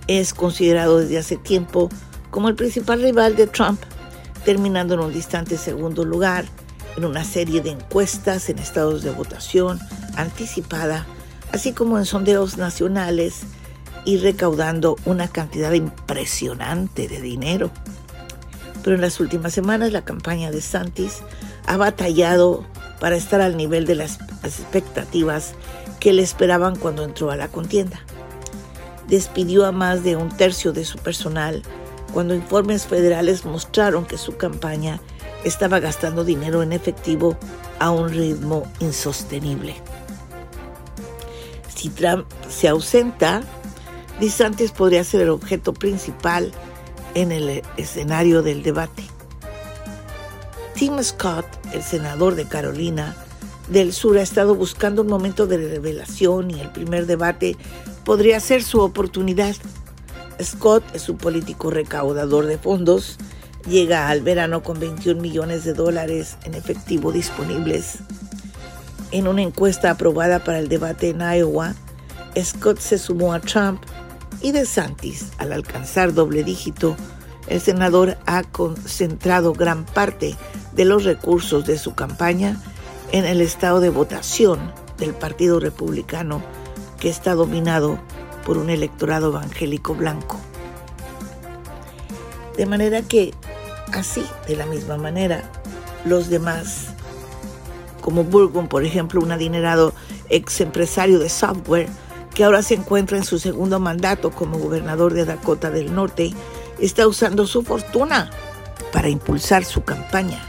es 0.09 0.35
considerado 0.35 0.99
desde 0.99 1.19
hace 1.19 1.37
tiempo 1.37 1.89
como 2.31 2.49
el 2.49 2.55
principal 2.55 3.03
rival 3.03 3.35
de 3.37 3.47
Trump, 3.47 3.81
terminando 4.45 4.95
en 4.95 5.01
un 5.01 5.13
distante 5.13 5.57
segundo 5.57 6.05
lugar 6.05 6.45
en 6.97 7.07
una 7.07 7.25
serie 7.25 7.63
de 7.63 7.71
encuestas 7.71 8.51
en 8.51 8.59
estados 8.59 9.03
de 9.03 9.11
votación 9.11 9.81
anticipada 10.17 11.07
así 11.53 11.73
como 11.73 11.99
en 11.99 12.07
sondeos 12.07 12.57
nacionales 12.57 13.43
y 14.05 14.19
recaudando 14.19 14.97
una 15.05 15.29
cantidad 15.29 15.73
impresionante 15.73 17.09
de 17.09 17.21
dinero. 17.21 17.71
Pero 18.83 18.97
en 18.97 19.03
las 19.03 19.21
últimas 19.21 19.53
semanas 19.53 19.93
la 19.93 20.05
campaña 20.05 20.51
de 20.51 20.61
Santis 20.61 21.23
ha 21.67 21.77
batallado 21.77 22.65
para 23.01 23.17
estar 23.17 23.41
al 23.41 23.57
nivel 23.57 23.87
de 23.87 23.95
las 23.95 24.19
expectativas 24.43 25.55
que 26.01 26.13
le 26.13 26.23
esperaban 26.23 26.77
cuando 26.77 27.05
entró 27.05 27.31
a 27.31 27.37
la 27.37 27.49
contienda. 27.49 28.01
Despidió 29.09 29.67
a 29.67 29.73
más 29.73 30.03
de 30.03 30.17
un 30.17 30.31
tercio 30.37 30.73
de 30.73 30.85
su 30.85 30.99
personal 30.99 31.63
cuando 32.13 32.35
informes 32.35 32.87
federales 32.87 33.45
mostraron 33.45 34.05
que 34.05 34.19
su 34.19 34.37
campaña 34.37 35.01
estaba 35.45 35.81
gastando 35.81 36.25
dinero 36.25 36.63
en 36.63 36.73
efectivo 36.73 37.37
a 37.79 37.91
un 37.91 38.11
ritmo 38.11 38.65
insostenible. 38.81 39.77
Si 41.83 41.89
Trump 41.89 42.27
se 42.49 42.69
ausenta, 42.69 43.43
DeSantis 44.21 44.71
podría 44.71 45.03
ser 45.03 45.23
el 45.23 45.31
objeto 45.31 45.75
principal 45.75 46.53
en 47.15 47.33
el 47.33 47.65
escenario 47.77 48.43
del 48.43 48.63
debate. 48.63 49.03
Tim 50.77 51.03
Scott, 51.03 51.45
el 51.73 51.83
senador 51.83 52.37
de 52.37 52.47
Carolina 52.47 53.17
del 53.67 53.93
Sur, 53.93 54.17
ha 54.19 54.23
estado 54.23 54.55
buscando 54.55 55.03
un 55.03 55.09
momento 55.09 55.49
de 55.49 55.57
revelación 55.57 56.53
y 56.53 56.61
el 56.61 56.71
primer 56.71 57.07
debate 57.07 57.57
podría 58.05 58.39
ser 58.39 58.63
su 58.63 58.79
oportunidad. 58.79 59.57
Scott 60.41 60.85
es 60.95 61.09
un 61.09 61.19
político 61.19 61.73
recaudador 61.73 62.47
de 62.47 62.59
fondos, 62.59 63.19
llega 63.69 64.09
al 64.09 64.21
verano 64.21 64.63
con 64.63 64.79
21 64.79 65.21
millones 65.21 65.65
de 65.65 65.75
dólares 65.75 66.37
en 66.45 66.55
efectivo 66.55 67.11
disponibles 67.11 67.99
en 69.13 69.29
una 69.29 69.43
encuesta 69.43 69.91
aprobada 69.91 70.43
para 70.43 70.59
el 70.59 70.69
debate 70.69 71.11
en 71.11 71.21
Iowa, 71.21 71.75
Scott 72.43 72.79
se 72.79 72.99
sumó 72.99 73.33
a 73.33 73.41
Trump 73.41 73.83
y 74.41 74.53
DeSantis. 74.53 75.33
Al 75.39 75.53
alcanzar 75.53 76.15
doble 76.15 76.43
dígito, 76.43 76.97
el 77.47 77.61
senador 77.61 78.17
ha 78.27 78.43
concentrado 78.43 79.53
gran 79.53 79.85
parte 79.85 80.35
de 80.75 80.85
los 80.85 81.05
recursos 81.05 81.67
de 81.67 81.79
su 81.79 81.95
campaña 81.95 82.61
en 83.13 83.25
el 83.25 83.41
estado 83.41 83.81
de 83.81 83.91
votación 83.91 84.73
del 84.99 85.13
Partido 85.15 85.61
Republicano 85.61 86.43
que 86.99 87.11
está 87.11 87.35
dominado 87.35 87.99
por 88.45 88.59
un 88.59 88.71
electorado 88.71 89.29
evangélico 89.29 89.95
blanco. 89.95 90.39
De 92.57 92.67
manera 92.67 93.03
que, 93.03 93.35
así, 93.93 94.25
de 94.47 94.57
la 94.57 94.67
misma 94.67 94.97
manera, 94.97 95.43
los 96.05 96.29
demás, 96.29 96.92
como 98.03 98.25
Burgon, 98.25 98.69
por 98.69 98.85
ejemplo, 98.85 99.23
un 99.23 99.33
adinerado 99.33 99.95
ex 100.29 100.61
empresario 100.61 101.19
de 101.19 101.31
software, 101.31 101.89
que 102.35 102.45
ahora 102.45 102.63
se 102.63 102.75
encuentra 102.75 103.17
en 103.17 103.25
su 103.25 103.39
segundo 103.39 103.81
mandato 103.81 104.31
como 104.31 104.59
gobernador 104.59 105.15
de 105.15 105.25
Dakota 105.25 105.71
del 105.71 105.95
Norte, 105.95 106.35
está 106.79 107.07
usando 107.07 107.47
su 107.47 107.63
fortuna 107.63 108.31
para 108.93 109.09
impulsar 109.09 109.65
su 109.65 109.85
campaña. 109.85 110.43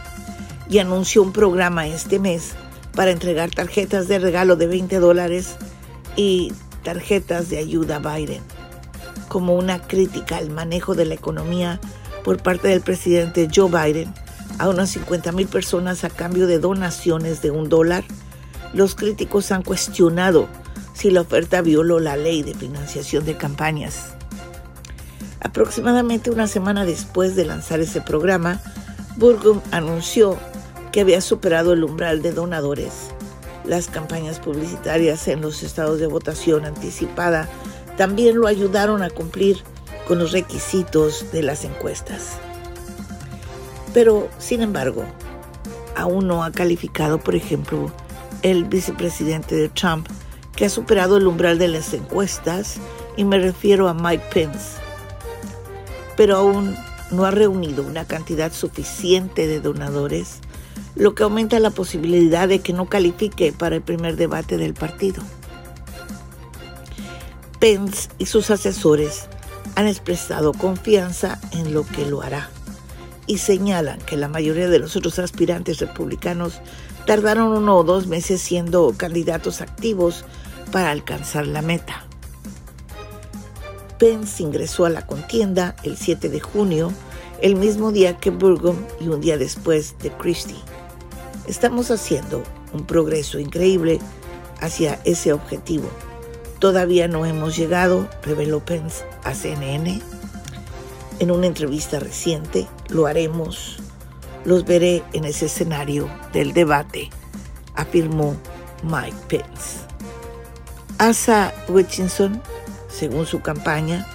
Y 0.69 0.79
anunció 0.79 1.21
un 1.21 1.31
programa 1.31 1.87
este 1.87 2.19
mes 2.19 2.53
para 2.95 3.11
entregar 3.11 3.51
tarjetas 3.51 4.07
de 4.07 4.19
regalo 4.19 4.55
de 4.55 4.67
20 4.67 4.99
dólares 4.99 5.55
y 6.15 6.51
tarjetas 6.83 7.49
de 7.49 7.59
ayuda 7.59 7.97
a 7.97 8.17
Biden, 8.17 8.41
como 9.27 9.55
una 9.55 9.79
crítica 9.87 10.37
al 10.37 10.49
manejo 10.49 10.95
de 10.95 11.05
la 11.05 11.13
economía 11.13 11.79
por 12.23 12.41
parte 12.41 12.69
del 12.69 12.81
presidente 12.81 13.47
Joe 13.53 13.69
Biden 13.69 14.13
a 14.59 14.69
unas 14.69 14.91
50 14.91 15.31
mil 15.31 15.47
personas 15.47 16.03
a 16.03 16.09
cambio 16.09 16.47
de 16.47 16.59
donaciones 16.59 17.41
de 17.41 17.51
un 17.51 17.69
dólar. 17.69 18.03
Los 18.73 18.95
críticos 18.95 19.51
han 19.51 19.63
cuestionado 19.63 20.47
si 20.93 21.11
la 21.11 21.21
oferta 21.21 21.61
violó 21.61 21.99
la 21.99 22.17
ley 22.17 22.43
de 22.43 22.53
financiación 22.53 23.25
de 23.25 23.37
campañas. 23.37 24.13
Aproximadamente 25.39 26.31
una 26.31 26.47
semana 26.47 26.85
después 26.85 27.35
de 27.35 27.45
lanzar 27.45 27.79
ese 27.81 28.01
programa, 28.01 28.61
Burgum 29.17 29.61
anunció 29.71 30.37
que 30.91 31.01
había 31.01 31.21
superado 31.21 31.73
el 31.73 31.83
umbral 31.83 32.21
de 32.21 32.31
donadores. 32.31 32.93
Las 33.65 33.87
campañas 33.87 34.39
publicitarias 34.39 35.27
en 35.27 35.41
los 35.41 35.63
estados 35.63 35.99
de 35.99 36.07
votación 36.07 36.65
anticipada 36.65 37.49
también 37.97 38.37
lo 38.37 38.47
ayudaron 38.47 39.03
a 39.03 39.09
cumplir 39.09 39.57
con 40.07 40.19
los 40.19 40.31
requisitos 40.31 41.31
de 41.31 41.43
las 41.43 41.63
encuestas. 41.63 42.37
Pero, 43.93 44.27
sin 44.39 44.61
embargo, 44.61 45.05
aún 45.95 46.27
no 46.27 46.43
ha 46.43 46.51
calificado, 46.51 47.19
por 47.19 47.35
ejemplo, 47.35 47.91
el 48.41 48.65
vicepresidente 48.65 49.55
de 49.55 49.69
Trump, 49.69 50.07
que 50.55 50.65
ha 50.65 50.69
superado 50.69 51.17
el 51.17 51.27
umbral 51.27 51.57
de 51.59 51.67
las 51.67 51.93
encuestas, 51.93 52.77
y 53.15 53.23
me 53.23 53.37
refiero 53.37 53.87
a 53.87 53.93
Mike 53.93 54.25
Pence. 54.33 54.77
Pero 56.17 56.37
aún 56.37 56.75
no 57.11 57.25
ha 57.25 57.31
reunido 57.31 57.83
una 57.83 58.05
cantidad 58.05 58.51
suficiente 58.51 59.47
de 59.47 59.59
donadores 59.59 60.39
lo 60.95 61.15
que 61.15 61.23
aumenta 61.23 61.59
la 61.59 61.71
posibilidad 61.71 62.47
de 62.47 62.59
que 62.59 62.73
no 62.73 62.87
califique 62.87 63.51
para 63.51 63.75
el 63.75 63.81
primer 63.81 64.15
debate 64.15 64.57
del 64.57 64.73
partido. 64.73 65.23
Pence 67.59 68.09
y 68.19 68.27
sus 68.27 68.51
asesores 68.51 69.27
han 69.75 69.87
expresado 69.87 70.53
confianza 70.53 71.39
en 71.51 71.73
lo 71.73 71.85
que 71.85 72.05
lo 72.05 72.21
hará 72.21 72.49
y 73.27 73.37
señalan 73.37 73.99
que 73.99 74.17
la 74.17 74.27
mayoría 74.27 74.67
de 74.67 74.79
los 74.79 74.95
otros 74.95 75.19
aspirantes 75.19 75.79
republicanos 75.79 76.61
tardaron 77.05 77.49
uno 77.49 77.77
o 77.77 77.83
dos 77.83 78.07
meses 78.07 78.41
siendo 78.41 78.93
candidatos 78.95 79.61
activos 79.61 80.25
para 80.71 80.91
alcanzar 80.91 81.47
la 81.47 81.61
meta. 81.61 82.05
Pence 83.99 84.43
ingresó 84.43 84.85
a 84.85 84.89
la 84.89 85.05
contienda 85.05 85.75
el 85.83 85.97
7 85.97 86.29
de 86.29 86.39
junio, 86.39 86.91
el 87.41 87.55
mismo 87.55 87.91
día 87.91 88.17
que 88.17 88.31
Burgum 88.31 88.77
y 88.99 89.07
un 89.07 89.21
día 89.21 89.37
después 89.37 89.95
de 89.99 90.11
Christie. 90.11 90.57
Estamos 91.47 91.91
haciendo 91.91 92.43
un 92.73 92.85
progreso 92.85 93.39
increíble 93.39 93.99
hacia 94.59 94.99
ese 95.03 95.33
objetivo. 95.33 95.89
Todavía 96.59 97.07
no 97.07 97.25
hemos 97.25 97.57
llegado, 97.57 98.07
reveló 98.23 98.61
Pence 98.61 99.03
a 99.23 99.33
CNN. 99.33 100.01
En 101.19 101.31
una 101.31 101.47
entrevista 101.47 101.99
reciente, 101.99 102.67
lo 102.93 103.07
haremos. 103.07 103.77
Los 104.45 104.65
veré 104.65 105.03
en 105.13 105.25
ese 105.25 105.45
escenario 105.47 106.09
del 106.31 106.53
debate, 106.53 107.09
afirmó 107.75 108.35
Mike 108.83 109.17
Pence. 109.27 109.79
Asa 110.97 111.53
Hutchinson, 111.67 112.41
según 112.89 113.25
su 113.25 113.41
campaña, 113.41 114.07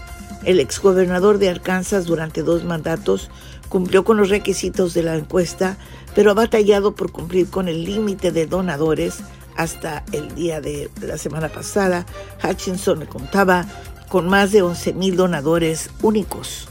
el 0.44 0.60
exgobernador 0.60 1.38
de 1.38 1.50
Arkansas 1.50 2.04
durante 2.04 2.42
dos 2.42 2.64
mandatos 2.64 3.30
cumplió 3.68 4.04
con 4.04 4.16
los 4.16 4.30
requisitos 4.30 4.94
de 4.94 5.02
la 5.02 5.16
encuesta 5.16 5.76
pero 6.18 6.32
ha 6.32 6.34
batallado 6.34 6.96
por 6.96 7.12
cumplir 7.12 7.48
con 7.48 7.68
el 7.68 7.84
límite 7.84 8.32
de 8.32 8.46
donadores. 8.46 9.20
Hasta 9.56 10.04
el 10.12 10.34
día 10.34 10.60
de 10.60 10.90
la 11.00 11.18
semana 11.18 11.48
pasada, 11.48 12.06
Hutchinson 12.42 13.06
contaba 13.06 13.66
con 14.08 14.28
más 14.28 14.50
de 14.50 14.62
11.000 14.62 15.14
donadores 15.14 15.90
únicos. 16.02 16.68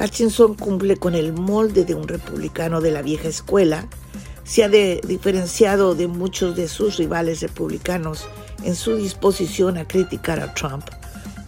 Hutchinson 0.00 0.54
cumple 0.54 0.96
con 0.96 1.14
el 1.14 1.34
molde 1.34 1.84
de 1.84 1.94
un 1.94 2.08
republicano 2.08 2.80
de 2.80 2.90
la 2.90 3.02
vieja 3.02 3.28
escuela, 3.28 3.86
se 4.44 4.64
ha 4.64 4.68
diferenciado 4.68 5.94
de 5.94 6.08
muchos 6.08 6.56
de 6.56 6.68
sus 6.68 6.96
rivales 6.96 7.42
republicanos 7.42 8.26
en 8.64 8.74
su 8.74 8.96
disposición 8.96 9.76
a 9.76 9.86
criticar 9.86 10.40
a 10.40 10.54
Trump. 10.54 10.84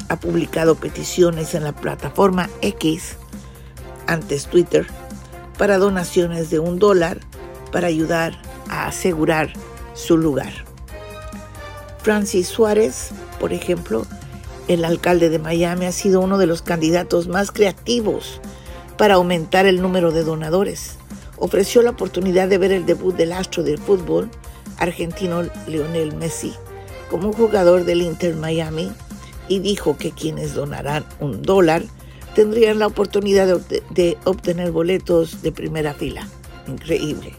Ha 0.09 0.21
publicado 0.21 0.75
peticiones 0.75 1.55
en 1.55 1.65
la 1.65 1.73
plataforma 1.73 2.51
X, 2.61 3.17
antes 4.07 4.47
Twitter, 4.47 4.87
para 5.57 5.79
donaciones 5.79 6.51
de 6.51 6.59
un 6.59 6.79
dólar 6.79 7.21
para 7.73 7.87
ayudar 7.87 8.41
a 8.69 8.87
asegurar 8.87 9.53
su 9.95 10.19
lugar. 10.19 10.53
Francis 12.03 12.49
Suárez, 12.49 13.11
por 13.41 13.53
ejemplo, 13.53 14.07
el 14.69 14.85
alcalde 14.85 15.29
de 15.29 15.39
Miami, 15.39 15.87
ha 15.87 15.93
sido 15.93 16.21
uno 16.21 16.39
de 16.39 16.47
los 16.47 16.63
candidatos 16.63 17.29
más 17.29 17.51
creativos 17.51 18.41
para 18.97 19.15
aumentar 19.15 19.67
el 19.67 19.83
número 19.83 20.13
de 20.13 20.25
donadores. 20.25 20.97
Ofreció 21.39 21.83
la 21.83 21.91
oportunidad 21.91 22.49
de 22.49 22.59
ver 22.59 22.73
el 22.73 22.87
debut 22.87 23.15
del 23.17 23.33
astro 23.33 23.63
del 23.63 23.79
fútbol 23.79 24.31
argentino 24.79 25.43
Lionel 25.67 26.15
Messi 26.17 26.55
como 27.11 27.33
jugador 27.33 27.85
del 27.85 28.01
Inter 28.01 28.35
Miami 28.37 28.91
y 29.47 29.59
dijo 29.59 29.99
que 29.99 30.13
quienes 30.13 30.55
donarán 30.55 31.05
un 31.21 31.43
dólar 31.43 31.83
tendrían 32.35 32.79
la 32.79 32.87
oportunidad 32.87 33.59
de, 33.59 34.19
obtener 34.25 34.73
boletos 34.73 35.43
de 35.43 35.53
primera 35.53 35.93
fila. 35.93 36.27
Increíble. 36.67 37.35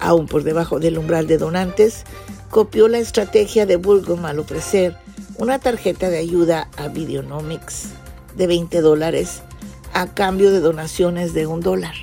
Aún 0.00 0.26
por 0.26 0.42
debajo 0.42 0.80
del 0.80 0.98
umbral 0.98 1.28
de 1.28 1.38
donantes, 1.38 2.04
copió 2.50 2.88
la 2.88 2.98
estrategia 2.98 3.64
de 3.64 3.76
Burgum 3.76 4.24
al 4.24 4.40
ofrecer 4.40 4.96
una 5.36 5.58
tarjeta 5.58 6.10
de 6.10 6.18
ayuda 6.18 6.68
a 6.76 6.88
Videonomics 6.88 7.88
de 8.36 8.46
20 8.46 8.80
dólares 8.80 9.42
a 9.92 10.06
cambio 10.06 10.52
de 10.52 10.60
donaciones 10.60 11.34
de 11.34 11.46
un 11.46 11.60
dólar. 11.60 11.94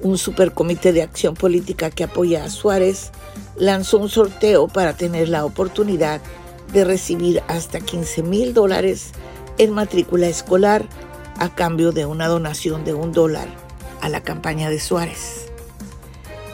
Un 0.00 0.18
supercomité 0.18 0.92
de 0.92 1.02
acción 1.02 1.34
política 1.34 1.90
que 1.90 2.04
apoya 2.04 2.44
a 2.44 2.50
Suárez 2.50 3.10
lanzó 3.56 3.98
un 3.98 4.08
sorteo 4.08 4.68
para 4.68 4.94
tener 4.94 5.28
la 5.28 5.44
oportunidad 5.44 6.20
de 6.72 6.84
recibir 6.84 7.42
hasta 7.48 7.80
15 7.80 8.22
mil 8.22 8.52
dólares 8.52 9.12
en 9.56 9.72
matrícula 9.72 10.28
escolar 10.28 10.86
a 11.38 11.54
cambio 11.54 11.92
de 11.92 12.04
una 12.04 12.28
donación 12.28 12.84
de 12.84 12.94
un 12.94 13.12
dólar 13.12 13.48
a 14.02 14.08
la 14.08 14.22
campaña 14.22 14.68
de 14.68 14.78
Suárez. 14.78 15.46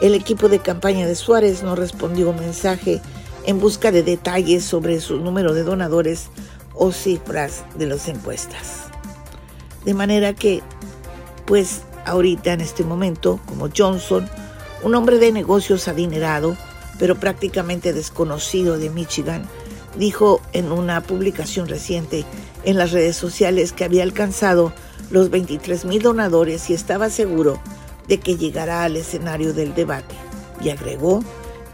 El 0.00 0.14
equipo 0.14 0.48
de 0.48 0.60
campaña 0.60 1.06
de 1.06 1.14
Suárez 1.14 1.62
no 1.62 1.74
respondió 1.74 2.30
un 2.30 2.36
mensaje 2.36 3.00
en 3.46 3.60
busca 3.60 3.92
de 3.92 4.02
detalles 4.02 4.64
sobre 4.64 5.00
su 5.00 5.18
número 5.18 5.54
de 5.54 5.62
donadores 5.62 6.28
o 6.74 6.92
cifras 6.92 7.64
de 7.76 7.86
las 7.86 8.08
encuestas. 8.08 8.84
De 9.84 9.94
manera 9.94 10.34
que, 10.34 10.62
pues 11.46 11.82
ahorita 12.04 12.52
en 12.52 12.60
este 12.60 12.84
momento, 12.84 13.40
como 13.46 13.68
Johnson, 13.74 14.28
un 14.82 14.94
hombre 14.94 15.18
de 15.18 15.32
negocios 15.32 15.88
adinerado, 15.88 16.56
pero 16.98 17.18
prácticamente 17.18 17.92
desconocido 17.92 18.78
de 18.78 18.90
Michigan, 18.90 19.46
dijo 19.96 20.40
en 20.52 20.72
una 20.72 21.00
publicación 21.02 21.68
reciente 21.68 22.24
en 22.64 22.78
las 22.78 22.92
redes 22.92 23.16
sociales 23.16 23.72
que 23.72 23.84
había 23.84 24.02
alcanzado 24.02 24.72
los 25.10 25.30
23 25.30 25.84
mil 25.84 26.02
donadores 26.02 26.70
y 26.70 26.74
estaba 26.74 27.10
seguro 27.10 27.60
de 28.08 28.18
que 28.18 28.36
llegará 28.36 28.84
al 28.84 28.96
escenario 28.96 29.52
del 29.52 29.74
debate. 29.74 30.14
Y 30.62 30.70
agregó 30.70 31.22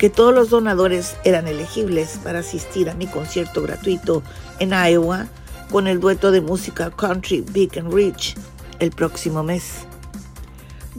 que 0.00 0.08
todos 0.08 0.34
los 0.34 0.48
donadores 0.48 1.16
eran 1.24 1.46
elegibles 1.46 2.18
para 2.24 2.38
asistir 2.38 2.88
a 2.88 2.94
mi 2.94 3.06
concierto 3.06 3.60
gratuito 3.60 4.22
en 4.58 4.70
Iowa 4.70 5.26
con 5.70 5.86
el 5.86 6.00
dueto 6.00 6.30
de 6.30 6.40
música 6.40 6.90
country 6.90 7.44
Big 7.52 7.78
and 7.78 7.92
Rich 7.92 8.34
el 8.78 8.92
próximo 8.92 9.42
mes. 9.42 9.84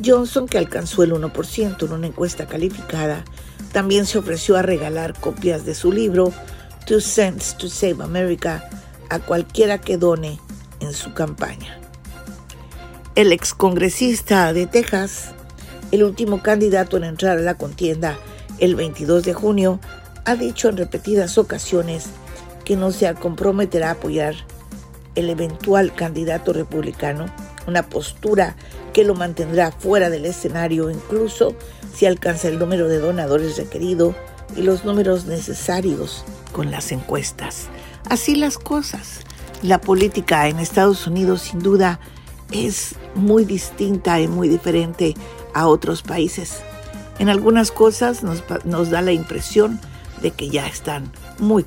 Johnson, 0.05 0.47
que 0.47 0.59
alcanzó 0.59 1.01
el 1.01 1.13
1% 1.13 1.83
en 1.83 1.91
una 1.91 2.05
encuesta 2.05 2.45
calificada, 2.45 3.25
también 3.71 4.05
se 4.05 4.19
ofreció 4.19 4.55
a 4.55 4.61
regalar 4.61 5.19
copias 5.19 5.65
de 5.65 5.73
su 5.73 5.91
libro 5.91 6.31
Two 6.85 7.01
Cents 7.01 7.57
to 7.57 7.69
Save 7.69 8.03
America 8.03 8.69
a 9.09 9.17
cualquiera 9.17 9.81
que 9.81 9.97
done 9.97 10.39
en 10.79 10.93
su 10.93 11.15
campaña. 11.15 11.79
El 13.15 13.33
excongresista 13.33 14.53
de 14.53 14.67
Texas, 14.67 15.31
el 15.91 16.03
último 16.03 16.43
candidato 16.43 16.97
en 16.97 17.05
entrar 17.05 17.39
a 17.39 17.41
la 17.41 17.55
contienda 17.55 18.19
el 18.61 18.75
22 18.75 19.23
de 19.23 19.33
junio, 19.33 19.79
ha 20.23 20.35
dicho 20.35 20.69
en 20.69 20.77
repetidas 20.77 21.37
ocasiones 21.37 22.05
que 22.63 22.77
no 22.77 22.91
se 22.91 23.13
comprometerá 23.15 23.89
a 23.89 23.93
apoyar 23.93 24.35
el 25.15 25.29
eventual 25.29 25.93
candidato 25.93 26.53
republicano, 26.53 27.25
una 27.67 27.89
postura 27.89 28.55
que 28.93 29.03
lo 29.03 29.15
mantendrá 29.15 29.71
fuera 29.71 30.09
del 30.09 30.25
escenario 30.25 30.89
incluso 30.89 31.55
si 31.93 32.05
alcanza 32.05 32.47
el 32.47 32.59
número 32.59 32.87
de 32.87 32.99
donadores 32.99 33.57
requerido 33.57 34.15
y 34.55 34.61
los 34.61 34.85
números 34.85 35.25
necesarios 35.25 36.23
con 36.51 36.71
las 36.71 36.91
encuestas. 36.91 37.67
Así 38.09 38.35
las 38.35 38.57
cosas. 38.57 39.21
La 39.63 39.81
política 39.81 40.47
en 40.47 40.59
Estados 40.59 41.07
Unidos 41.07 41.41
sin 41.41 41.59
duda 41.59 41.99
es 42.51 42.95
muy 43.15 43.43
distinta 43.43 44.19
y 44.19 44.27
muy 44.27 44.49
diferente 44.49 45.15
a 45.53 45.67
otros 45.67 46.03
países. 46.03 46.61
En 47.21 47.29
algunas 47.29 47.69
cosas 47.69 48.23
nos, 48.23 48.89
da 48.89 49.01
la 49.03 49.11
impresión 49.11 49.79
de 50.23 50.31
que 50.31 50.49
ya 50.49 50.65
están 50.65 51.11
muy 51.37 51.63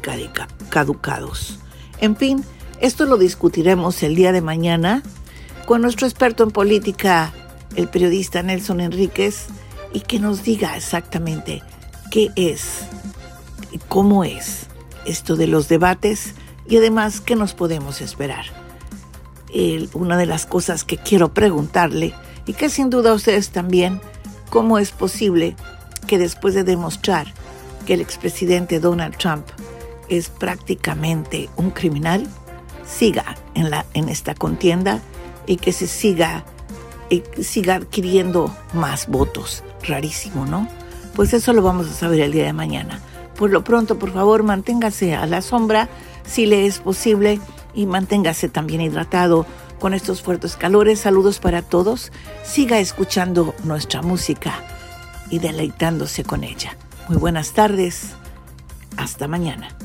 caducados. 0.68 1.60
En 2.00 2.16
fin, 2.16 2.44
esto 2.80 3.04
lo 3.04 3.18
discutiremos 3.18 4.02
el 4.02 4.16
día 4.16 4.32
de 4.32 4.40
mañana 4.40 5.04
con 5.64 5.80
nuestro 5.80 6.08
experto 6.08 6.42
en 6.42 6.50
política, 6.50 7.32
el 7.76 7.86
periodista 7.86 8.42
Nelson 8.42 8.80
Enríquez, 8.80 9.46
y 9.92 10.00
que 10.00 10.18
nos 10.18 10.42
diga 10.42 10.76
exactamente 10.76 11.62
qué 12.10 12.32
es 12.34 12.86
y 13.70 13.78
cómo 13.78 14.24
es 14.24 14.66
esto 15.06 15.36
de 15.36 15.46
los 15.46 15.68
debates 15.68 16.34
y 16.68 16.78
además 16.78 17.20
qué 17.20 17.36
nos 17.36 17.54
podemos 17.54 18.00
esperar. 18.00 18.46
una 19.92 20.16
de 20.16 20.26
las 20.26 20.46
cosas 20.46 20.82
que 20.82 20.96
quiero 20.96 21.32
preguntarle 21.32 22.12
y 22.44 22.54
que 22.54 22.68
sin 22.70 22.90
duda 22.90 23.14
ustedes 23.14 23.50
también, 23.50 24.00
cómo 24.54 24.78
es 24.78 24.92
posible 24.92 25.56
que 26.06 26.16
después 26.16 26.54
de 26.54 26.62
demostrar 26.62 27.26
que 27.86 27.94
el 27.94 28.00
expresidente 28.00 28.78
Donald 28.78 29.16
Trump 29.16 29.44
es 30.08 30.28
prácticamente 30.28 31.50
un 31.56 31.72
criminal, 31.72 32.28
siga 32.86 33.34
en, 33.56 33.68
la, 33.68 33.84
en 33.94 34.08
esta 34.08 34.36
contienda 34.36 35.00
y 35.48 35.56
que 35.56 35.72
se 35.72 35.88
siga, 35.88 36.44
y 37.10 37.24
siga 37.42 37.74
adquiriendo 37.74 38.56
más 38.74 39.08
votos. 39.08 39.64
Rarísimo, 39.82 40.46
¿no? 40.46 40.68
Pues 41.16 41.34
eso 41.34 41.52
lo 41.52 41.60
vamos 41.60 41.88
a 41.88 41.92
saber 41.92 42.20
el 42.20 42.30
día 42.30 42.44
de 42.44 42.52
mañana. 42.52 43.00
Por 43.36 43.50
lo 43.50 43.64
pronto, 43.64 43.98
por 43.98 44.12
favor, 44.12 44.44
manténgase 44.44 45.16
a 45.16 45.26
la 45.26 45.42
sombra 45.42 45.88
si 46.24 46.46
le 46.46 46.66
es 46.66 46.78
posible 46.78 47.40
y 47.74 47.86
manténgase 47.86 48.48
también 48.48 48.82
hidratado 48.82 49.46
con 49.84 49.92
estos 49.92 50.22
fuertes 50.22 50.56
calores. 50.56 51.00
Saludos 51.00 51.40
para 51.40 51.60
todos. 51.60 52.10
Siga 52.42 52.78
escuchando 52.78 53.54
nuestra 53.64 54.00
música 54.00 54.54
y 55.28 55.40
deleitándose 55.40 56.24
con 56.24 56.42
ella. 56.42 56.74
Muy 57.06 57.18
buenas 57.18 57.52
tardes. 57.52 58.12
Hasta 58.96 59.28
mañana. 59.28 59.76